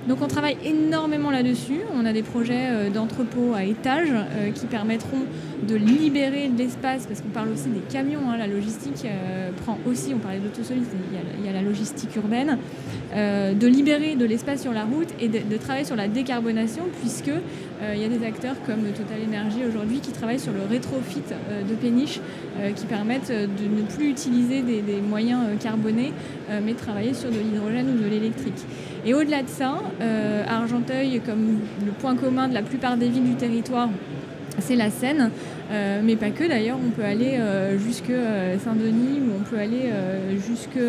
Donc 0.08 0.22
on 0.22 0.28
travaille 0.28 0.58
énormément 0.64 1.32
là-dessus. 1.32 1.82
On 1.96 2.06
a 2.06 2.14
des 2.14 2.24
projets 2.24 2.70
euh, 2.70 2.90
d'entrepôts 2.90 3.54
à 3.56 3.64
étage 3.64 4.10
qui 4.56 4.66
permettront 4.66 5.26
de 5.68 5.76
libérer 5.76 6.50
de 6.50 6.58
l'espace, 6.58 7.06
parce 7.06 7.22
qu'on 7.22 7.30
parle 7.30 7.50
aussi 7.50 7.70
des 7.70 7.82
camions, 7.92 8.22
hein. 8.30 8.38
la 8.38 8.48
logistique 8.48 9.06
prend 9.64 9.78
aussi, 9.86 10.14
on 10.14 10.18
parlait 10.18 10.40
d'autosolide, 10.40 10.86
il, 11.40 11.46
y 11.46 11.50
a 11.50 11.54
la 11.54 11.62
logistique 11.62 12.16
urbaine, 12.16 12.58
euh, 13.14 13.54
de 13.54 13.68
libérer 13.68 14.16
de 14.16 14.26
l'espace 14.26 14.62
sur 14.62 14.72
la 14.72 14.86
route 14.86 15.10
et 15.20 15.28
de, 15.28 15.58
travailler 15.58 15.86
sur 15.86 15.96
la 15.96 16.08
décarbonation, 16.08 16.84
puisque 17.02 17.28
euh, 17.28 17.94
il 17.94 18.02
y 18.02 18.06
a 18.06 18.08
des 18.08 18.26
acteurs 18.26 18.56
comme 18.66 18.84
Total 18.84 19.18
Energy 19.28 19.66
aujourd'hui 19.68 20.00
qui 20.00 20.12
travaillent 20.12 20.40
sur 20.40 20.54
le 20.54 20.62
rétrofit 20.70 21.22
euh, 21.32 21.64
de 21.64 21.76
péniches 21.76 22.20
qui 22.76 22.86
permettent 22.86 23.32
de 23.32 23.36
ne 23.36 23.82
plus 23.84 24.10
utiliser 24.10 24.62
des, 24.62 25.02
moyens 25.02 25.40
carbonés, 25.62 26.12
mais 26.64 26.74
de 26.74 26.78
travailler 26.78 27.14
sur 27.14 27.30
de 27.30 27.38
l'hydrogène 27.38 27.88
ou 27.90 28.04
de 28.04 28.08
l'électrique. 28.08 28.66
Et 29.06 29.14
au-delà 29.14 29.42
de 29.42 29.50
ça, 29.50 29.80
Argenteuil, 30.48 31.22
comme 31.26 31.60
le 31.86 31.92
point 31.92 32.16
commun 32.16 32.48
de 32.48 32.54
la 32.54 32.62
plupart 32.62 32.98
des 32.98 33.10
villes 33.10 33.24
du 33.24 33.36
territoire, 33.36 33.90
c'est 34.60 34.76
la 34.76 34.92
Seine, 34.92 35.32
mais 36.04 36.16
pas 36.16 36.30
que 36.30 36.48
d'ailleurs, 36.48 36.78
on 36.86 36.92
peut 36.92 37.04
aller 37.04 37.40
jusque 37.84 38.12
Saint-Denis 38.64 39.22
ou 39.22 39.40
on 39.40 39.44
peut 39.44 39.58
aller 39.58 39.90
jusque 40.36 40.80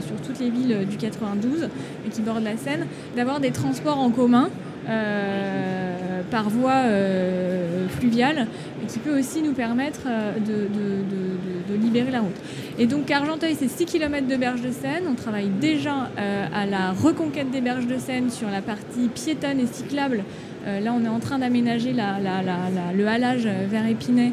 sur 0.00 0.16
toutes 0.26 0.40
les 0.40 0.50
villes 0.50 0.86
du 0.88 0.96
92 0.96 1.68
qui 2.10 2.22
bordent 2.22 2.42
la 2.42 2.56
Seine, 2.56 2.86
d'avoir 3.16 3.38
des 3.38 3.52
transports 3.52 3.98
en 3.98 4.10
commun 4.10 4.50
euh, 4.88 5.89
par 6.30 6.48
voie 6.48 6.82
euh, 6.84 7.88
fluviale, 7.88 8.46
qui 8.88 8.98
peut 8.98 9.18
aussi 9.18 9.42
nous 9.42 9.52
permettre 9.52 10.00
euh, 10.06 10.32
de, 10.38 11.76
libérer 11.80 12.10
la 12.10 12.20
route. 12.20 12.36
Et 12.78 12.86
donc 12.86 13.10
Argenteuil, 13.10 13.56
c'est 13.58 13.68
6 13.68 13.86
km 13.86 14.26
de 14.26 14.36
berge 14.36 14.60
de 14.60 14.70
Seine. 14.70 15.04
On 15.08 15.14
travaille 15.14 15.48
déjà 15.48 16.10
à 16.52 16.66
la 16.66 16.90
reconquête 16.90 17.50
des 17.50 17.60
berges 17.60 17.86
de 17.86 17.96
Seine 17.96 18.28
sur 18.28 18.50
la 18.50 18.60
partie 18.60 19.08
piétonne 19.08 19.60
et 19.60 19.66
cyclable. 19.66 20.24
là, 20.66 20.92
on 20.92 21.04
est 21.04 21.08
en 21.08 21.20
train 21.20 21.38
d'aménager 21.38 21.92
le 21.92 23.06
halage 23.06 23.48
vers 23.70 23.86
Épinay, 23.86 24.32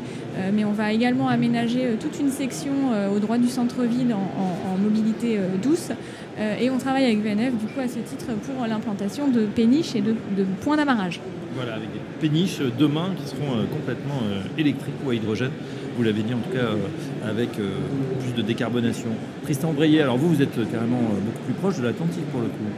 mais 0.52 0.66
on 0.66 0.72
va 0.72 0.92
également 0.92 1.30
aménager 1.30 1.96
toute 2.00 2.20
une 2.20 2.32
section 2.32 2.74
au 3.16 3.20
droit 3.20 3.38
du 3.38 3.48
centre-ville 3.48 4.14
en, 4.14 4.78
mobilité 4.82 5.40
douce. 5.62 5.92
Euh, 6.40 6.56
et 6.60 6.70
on 6.70 6.78
travaille 6.78 7.06
avec 7.06 7.22
VNF 7.22 7.54
du 7.58 7.66
coup 7.66 7.80
à 7.80 7.88
ce 7.88 8.00
titre 8.00 8.28
pour 8.44 8.66
l'implantation 8.68 9.28
de 9.28 9.46
péniches 9.46 9.96
et 9.96 10.02
de, 10.02 10.14
points 10.62 10.78
d'amarrage. 10.78 11.20
Voilà, 11.56 11.74
avec 11.76 11.92
des 11.92 12.00
péniches 12.20 12.62
euh, 12.62 12.72
demain 12.78 13.10
qui 13.18 13.28
seront 13.28 13.58
euh, 13.58 13.64
complètement 13.66 14.22
électriques 14.58 14.94
ou 15.06 15.10
à 15.10 15.16
hydrogène. 15.16 15.52
Vous 15.98 16.04
l'avez 16.04 16.22
dit 16.22 16.34
en 16.34 16.38
tout 16.38 16.56
cas 16.56 17.28
avec 17.28 17.54
plus 17.54 18.34
de 18.36 18.44
décarbonation. 18.44 19.10
Tristan 19.42 19.74
Breillet, 19.74 20.02
alors 20.04 20.18
vous, 20.18 20.30
vous 20.30 20.44
êtes 20.44 20.54
carrément 20.72 21.02
beaucoup 21.26 21.44
plus 21.46 21.54
proche 21.56 21.78
de 21.78 21.84
l'Atlantique 21.84 22.26
pour 22.32 22.42
le 22.42 22.48
coup. 22.48 22.70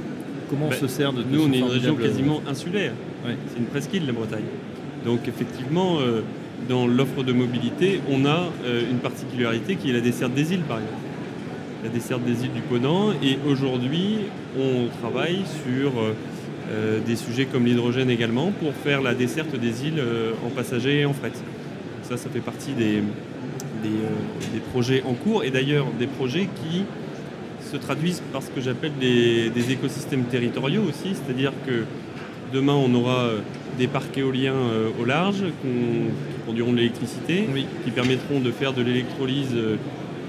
Comment 0.49 0.67
on 0.67 0.69
bah, 0.69 0.77
se 0.77 0.87
sert 0.87 1.11
de, 1.11 1.21
Nous, 1.29 1.43
on 1.45 1.51
est 1.51 1.59
une 1.59 1.65
région 1.65 1.95
quasiment 1.95 2.41
insulaire. 2.49 2.93
C'est 3.25 3.59
une 3.59 3.65
presqu'île, 3.65 4.05
la 4.05 4.13
Bretagne. 4.13 4.45
Donc 5.03 5.27
effectivement, 5.27 5.97
dans 6.69 6.87
l'offre 6.87 7.23
de 7.23 7.33
mobilité, 7.33 7.99
on 8.09 8.25
a 8.25 8.47
une 8.89 8.99
particularité 8.99 9.75
qui 9.75 9.89
est 9.89 9.93
la 9.93 9.99
desserte 9.99 10.33
des 10.33 10.53
îles, 10.53 10.61
par 10.61 10.77
exemple 10.77 11.08
la 11.83 11.89
desserte 11.89 12.23
des 12.23 12.45
îles 12.45 12.53
du 12.53 12.61
Ponant. 12.61 13.11
Et 13.23 13.37
aujourd'hui, 13.47 14.17
on 14.57 14.87
travaille 15.01 15.41
sur 15.63 15.93
euh, 16.71 16.99
des 16.99 17.15
sujets 17.15 17.45
comme 17.45 17.65
l'hydrogène 17.65 18.11
également 18.11 18.51
pour 18.51 18.73
faire 18.73 19.01
la 19.01 19.15
desserte 19.15 19.55
des 19.55 19.87
îles 19.87 19.99
euh, 19.99 20.33
en 20.45 20.49
passagers 20.49 20.99
et 20.99 21.05
en 21.05 21.13
fret. 21.13 21.31
ça, 22.03 22.15
ça 22.15 22.29
fait 22.29 22.41
partie 22.41 22.73
des, 22.73 22.97
euh, 22.97 23.89
des, 24.53 24.59
projets 24.71 25.01
en 25.03 25.13
cours 25.13 25.43
et 25.43 25.49
d'ailleurs 25.49 25.87
des 25.97 26.05
projets 26.05 26.47
qui 26.61 26.83
se 27.71 27.75
traduisent 27.75 28.21
par 28.31 28.43
ce 28.43 28.51
que 28.51 28.61
j'appelle 28.61 28.91
des, 28.99 29.71
écosystèmes 29.71 30.25
territoriaux 30.25 30.83
aussi, 30.83 31.15
c'est-à-dire 31.15 31.53
que 31.65 31.85
demain 32.53 32.73
on 32.73 32.93
aura 32.93 33.29
des 33.79 33.87
parcs 33.87 34.15
éoliens 34.17 34.53
au 34.99 35.05
large 35.05 35.43
qui 35.61 35.69
produiront 36.45 36.71
de 36.71 36.77
l'électricité, 36.77 37.47
qui 37.83 37.91
permettront 37.91 38.39
de 38.39 38.51
faire 38.51 38.73
de 38.73 38.81
l'électrolyse 38.81 39.55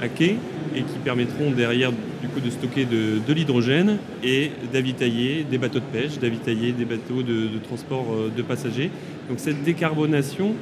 quai 0.08 0.36
et 0.74 0.82
qui 0.82 0.98
permettront 1.04 1.50
derrière 1.50 1.90
du 1.90 2.28
coup 2.28 2.40
de 2.40 2.50
stocker 2.50 2.84
de, 2.84 3.32
l'hydrogène 3.32 3.98
et 4.22 4.50
d'avitailler 4.72 5.44
des 5.48 5.58
bateaux 5.58 5.80
de 5.80 5.84
pêche, 5.84 6.18
d'avitailler 6.18 6.72
des 6.72 6.84
bateaux 6.84 7.22
de, 7.22 7.58
transport 7.64 8.06
euh, 8.12 8.30
de 8.34 8.42
passagers. 8.42 8.90
Donc 9.28 9.38
cette 9.38 9.62
décarbonation, 9.62 10.54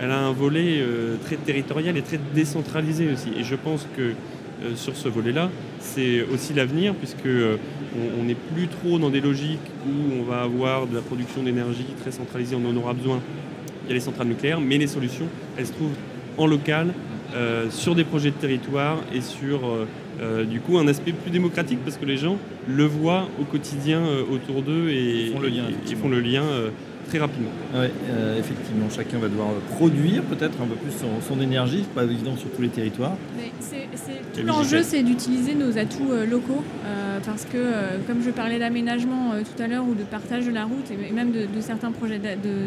elle 0.00 0.10
a 0.10 0.18
un 0.18 0.32
volet 0.32 0.78
euh, 0.78 1.16
très 1.24 1.36
territorial 1.36 1.96
et 1.96 2.02
très 2.02 2.20
décentralisé 2.34 3.08
aussi. 3.12 3.30
Et 3.38 3.44
je 3.44 3.54
pense 3.54 3.86
que 3.96 4.02
euh, 4.02 4.74
sur 4.74 4.96
ce 4.96 5.08
volet-là, 5.08 5.50
c'est 5.80 6.22
aussi 6.32 6.54
l'avenir 6.54 6.94
puisque 6.94 7.28
on 8.18 8.24
n'est 8.24 8.36
plus 8.54 8.68
trop 8.68 8.98
dans 8.98 9.10
des 9.10 9.20
logiques 9.20 9.58
où 9.86 10.20
on 10.20 10.22
va 10.22 10.42
avoir 10.42 10.86
de 10.86 10.94
la 10.94 11.00
production 11.00 11.42
d'énergie 11.42 11.86
très 12.00 12.10
centralisée, 12.10 12.56
on 12.56 12.68
en 12.68 12.76
aura 12.76 12.92
besoin. 12.92 13.20
Il 13.84 13.88
y 13.88 13.92
a 13.92 13.94
les 13.94 14.00
centrales 14.00 14.26
nucléaires, 14.26 14.60
mais 14.60 14.78
les 14.78 14.86
solutions, 14.86 15.26
elles 15.56 15.66
se 15.66 15.72
trouvent 15.72 15.94
en 16.38 16.46
local, 16.46 16.92
euh, 17.36 17.70
sur 17.70 17.94
des 17.94 18.04
projets 18.04 18.30
de 18.30 18.36
territoire 18.36 18.96
et 19.12 19.20
sur 19.20 19.66
euh, 19.66 19.86
euh, 20.22 20.44
du 20.44 20.60
coup 20.60 20.78
un 20.78 20.88
aspect 20.88 21.12
plus 21.12 21.30
démocratique 21.30 21.80
parce 21.84 21.98
que 21.98 22.06
les 22.06 22.16
gens 22.16 22.38
le 22.66 22.84
voient 22.84 23.28
au 23.38 23.44
quotidien 23.44 24.00
autour 24.32 24.62
d'eux 24.62 24.88
et, 24.88 25.34
le 25.38 25.48
lien, 25.48 25.64
font 26.00 26.08
le 26.08 26.20
lien 26.20 26.44
très 27.08 27.18
rapidement. 27.18 27.50
Oui, 27.74 27.86
effectivement, 28.38 28.88
chacun 28.90 29.18
va 29.18 29.28
devoir 29.28 29.48
produire 29.76 30.22
peut-être 30.22 30.60
un 30.60 30.66
peu 30.66 30.74
plus 30.74 30.92
son, 30.92 31.40
énergie, 31.40 31.84
pas 31.94 32.04
évident 32.04 32.36
sur 32.36 32.50
tous 32.50 32.62
les 32.62 32.68
territoires. 32.68 33.16
tout 34.34 34.42
l'enjeu, 34.44 34.82
c'est 34.82 35.02
d'utiliser 35.02 35.54
nos 35.54 35.78
atouts 35.78 36.12
locaux, 36.28 36.64
parce 37.24 37.44
que 37.44 37.58
comme 38.06 38.22
je 38.22 38.30
parlais 38.30 38.58
d'aménagement 38.58 39.32
tout 39.40 39.62
à 39.62 39.66
l'heure 39.66 39.84
ou 39.88 39.94
de 39.94 40.02
partage 40.02 40.46
de 40.46 40.52
la 40.52 40.64
route, 40.64 40.90
et 40.90 41.12
même 41.12 41.32
de, 41.32 41.60
certains 41.60 41.92
projets 41.92 42.20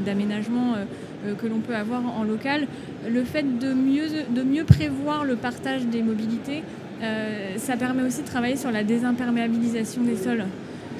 d'aménagement 0.06 0.76
que 1.38 1.48
l'on 1.48 1.60
peut 1.60 1.76
avoir 1.76 2.06
en 2.06 2.24
local, 2.24 2.68
le 3.08 3.24
fait 3.24 3.60
de 3.60 3.74
mieux, 3.74 4.08
de 4.30 4.44
mieux 4.44 4.64
prévoir 4.64 5.26
le 5.26 5.36
partage 5.36 5.86
des 5.86 6.04
mobilités, 6.04 6.64
ça 7.58 7.78
permet 7.78 8.04
aussi 8.04 8.22
de 8.22 8.28
travailler 8.28 8.58
sur 8.58 8.72
la 8.72 8.84
désimperméabilisation 8.84 10.04
des 10.04 10.16
sols. 10.16 10.46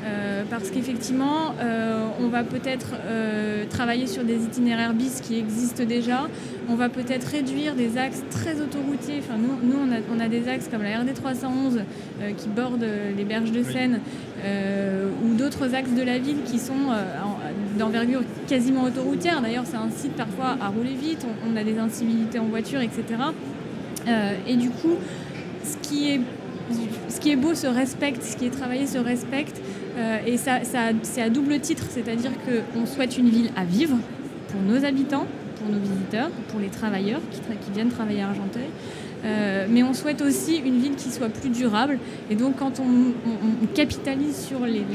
Euh, 0.06 0.44
parce 0.50 0.70
qu'effectivement, 0.70 1.54
euh, 1.60 2.08
on 2.22 2.28
va 2.28 2.44
peut-être 2.44 2.94
euh, 3.06 3.66
travailler 3.70 4.08
sur 4.08 4.24
des 4.24 4.46
itinéraires 4.46 4.94
bis 4.94 5.22
qui 5.22 5.38
existent 5.38 5.84
déjà. 5.84 6.28
On 6.70 6.76
va 6.76 6.90
peut-être 6.90 7.26
réduire 7.26 7.76
des 7.76 7.98
axes 7.98 8.24
très 8.30 8.62
autoroutiers. 8.62 9.20
Enfin, 9.20 9.38
nous, 9.38 9.68
nous 9.68 9.78
on, 10.14 10.20
a, 10.20 10.28
des 10.28 10.48
axes 10.48 10.68
comme 10.70 10.84
la 10.84 11.00
RD 11.00 11.14
311 11.14 11.82
qui 12.38 12.48
borde 12.48 12.86
les 13.18 13.24
berges 13.24 13.52
de 13.52 13.64
Seine 13.64 14.00
ou 15.24 15.34
d'autres 15.36 15.74
axes 15.74 15.94
de 15.94 16.04
la 16.04 16.20
ville 16.20 16.44
qui 16.46 16.60
sont 16.60 16.94
d'envergure 17.78 18.22
quasiment 18.48 18.84
autoroutière. 18.84 19.42
D'ailleurs, 19.42 19.66
c'est 19.66 19.78
un 19.78 19.90
site 19.90 20.14
parfois 20.14 20.58
à 20.62 20.68
rouler 20.68 20.94
vite. 20.94 21.26
On, 21.26 21.54
on, 21.54 21.58
a 21.58 21.64
des 21.64 21.80
incivilités 21.80 22.38
en 22.38 22.46
voiture, 22.46 22.82
etc. 22.82 23.04
et 24.48 24.56
du 24.56 24.70
coup, 24.70 24.96
ce 25.64 25.78
qui 25.88 26.12
est 26.12 26.22
ce 27.10 27.20
qui 27.20 27.32
est 27.32 27.36
beau 27.36 27.56
se 27.56 27.68
respecte, 27.68 28.24
ce 28.24 28.38
qui 28.38 28.46
est 28.46 28.52
travaillé 28.52 28.86
se 28.88 28.98
respecte. 28.98 29.60
Euh, 30.00 30.18
et 30.26 30.38
ça, 30.38 30.60
c'est 31.04 31.22
à 31.22 31.30
double 31.30 31.60
titre, 31.60 31.84
c'est-à-dire 31.90 32.32
qu'on 32.46 32.86
souhaite 32.86 33.18
une 33.18 33.30
ville 33.30 33.52
à 33.56 33.66
vivre 33.66 33.98
pour 34.48 34.62
nos 34.62 34.86
habitants, 34.86 35.26
pour 35.58 35.70
nos 35.70 35.80
visiteurs, 35.80 36.30
pour 36.48 36.60
les 36.60 36.70
travailleurs 36.70 37.22
qui, 37.32 37.72
viennent 37.74 37.90
travailler 37.90 38.22
à 38.22 38.30
Argenteuil. 38.30 38.70
Euh, 39.26 39.68
mais 39.70 39.84
on 39.84 39.94
souhaite 39.94 40.22
aussi 40.22 40.62
une 40.66 40.80
ville 40.80 40.96
qui 40.96 41.10
soit 41.10 41.28
plus 41.28 41.50
durable. 41.50 42.00
Et 42.30 42.36
donc, 42.36 42.56
quand 42.58 42.80
on, 42.80 43.68
capitalise 43.76 44.38
sur 44.38 44.66
les, 44.66 44.86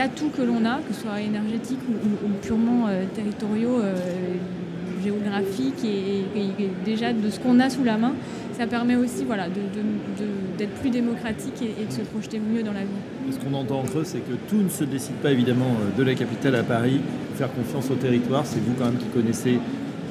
atouts 0.00 0.30
que 0.36 0.42
l'on 0.42 0.64
a, 0.64 0.78
que 0.78 0.92
ce 0.92 1.02
soit 1.02 1.20
énergétiques 1.20 1.78
ou, 1.88 2.28
purement 2.42 2.88
euh, 2.88 3.04
territoriaux, 3.14 3.80
géographiques 5.04 5.84
et, 5.84 6.24
déjà 6.84 7.12
de 7.12 7.30
ce 7.30 7.38
qu'on 7.38 7.60
a 7.60 7.70
sous 7.70 7.84
la 7.84 7.96
main, 7.98 8.14
ça 8.52 8.66
permet 8.66 8.96
aussi 8.96 9.24
voilà, 9.24 9.46
d'être 10.62 10.74
plus 10.74 10.90
démocratique 10.90 11.60
et, 11.60 11.84
de 11.84 11.92
se 11.92 12.02
projeter 12.02 12.38
mieux 12.38 12.62
dans 12.62 12.72
la 12.72 12.82
vie. 12.82 13.32
Ce 13.32 13.36
qu'on 13.38 13.54
entend 13.54 13.80
entre 13.80 13.98
eux, 13.98 14.04
c'est 14.04 14.20
que 14.20 14.34
tout 14.48 14.62
ne 14.62 14.68
se 14.68 14.84
décide 14.84 15.16
pas 15.16 15.32
évidemment 15.32 15.66
euh, 15.80 15.98
de 15.98 16.04
la 16.04 16.14
capitale 16.14 16.54
à 16.54 16.62
Paris. 16.62 17.00
Faire 17.34 17.52
confiance 17.52 17.90
au 17.90 17.96
territoire, 17.96 18.46
c'est 18.46 18.60
vous 18.60 18.74
quand 18.78 18.84
même 18.84 18.96
qui 18.96 19.06
connaissez 19.06 19.58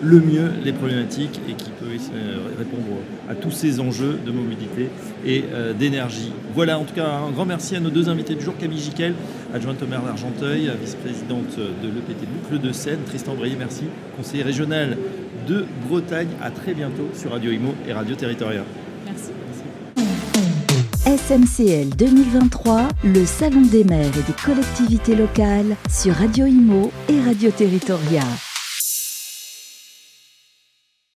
le 0.04 0.20
mieux 0.20 0.52
les 0.64 0.74
problématiques 0.74 1.40
et 1.48 1.54
qui 1.54 1.70
peut 1.70 1.86
euh, 1.86 2.38
répondre 2.58 2.84
à 3.30 3.36
tous 3.36 3.52
ces 3.52 3.80
enjeux 3.80 4.20
de 4.26 4.32
mobilité 4.32 4.90
et 5.26 5.46
euh, 5.54 5.72
d'énergie. 5.74 6.34
Voilà, 6.54 6.78
en 6.78 6.84
tout 6.84 6.96
cas, 6.96 7.08
un 7.08 7.32
grand 7.32 7.46
merci 7.46 7.78
à 7.78 7.80
nos 7.80 7.92
deux 7.92 8.10
invités 8.10 8.36
du 8.36 8.44
jour, 8.44 8.58
Camille 8.58 8.80
Jiquel, 8.80 9.14
adjointe 9.54 9.82
au 9.82 9.88
maire 9.88 10.02
d'Argenteuil, 10.02 10.70
vice-présidente 10.82 11.56
de 11.58 11.88
l'EPT 11.88 12.28
Boucle 12.28 12.62
de 12.62 12.74
Seine, 12.74 13.00
Tristan 13.06 13.36
Brayé, 13.36 13.56
merci, 13.58 13.84
conseiller 14.18 14.44
régional 14.44 14.98
de 15.48 15.66
Bretagne. 15.88 16.30
À 16.42 16.52
très 16.52 16.74
bientôt 16.74 17.08
sur 17.14 17.32
Radio 17.32 17.52
Imo 17.52 17.74
et 17.88 17.94
Radio 17.94 18.16
Territoria. 18.16 18.64
SMCL 21.12 21.90
2023, 21.98 22.88
le 23.04 23.26
Salon 23.26 23.64
des 23.64 23.84
maires 23.84 24.18
et 24.18 24.32
des 24.32 24.38
collectivités 24.46 25.14
locales 25.14 25.76
sur 25.90 26.14
Radio 26.14 26.46
Imo 26.46 26.90
et 27.10 27.20
Radio 27.20 27.52
Territoria. 27.52 28.24